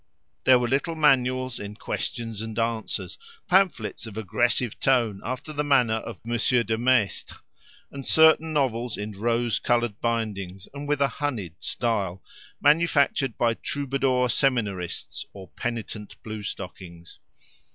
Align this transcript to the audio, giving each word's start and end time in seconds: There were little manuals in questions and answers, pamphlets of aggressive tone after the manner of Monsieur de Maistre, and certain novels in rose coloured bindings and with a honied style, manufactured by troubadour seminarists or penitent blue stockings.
There 0.45 0.57
were 0.57 0.67
little 0.67 0.95
manuals 0.95 1.59
in 1.59 1.75
questions 1.75 2.41
and 2.41 2.57
answers, 2.57 3.19
pamphlets 3.47 4.07
of 4.07 4.17
aggressive 4.17 4.79
tone 4.79 5.21
after 5.23 5.53
the 5.53 5.63
manner 5.63 5.97
of 5.97 6.25
Monsieur 6.25 6.63
de 6.63 6.75
Maistre, 6.75 7.35
and 7.91 8.03
certain 8.03 8.51
novels 8.51 8.97
in 8.97 9.11
rose 9.11 9.59
coloured 9.59 10.01
bindings 10.01 10.67
and 10.73 10.87
with 10.87 11.01
a 11.01 11.07
honied 11.07 11.63
style, 11.63 12.23
manufactured 12.59 13.37
by 13.37 13.53
troubadour 13.53 14.27
seminarists 14.31 15.23
or 15.33 15.49
penitent 15.49 16.15
blue 16.23 16.41
stockings. 16.41 17.19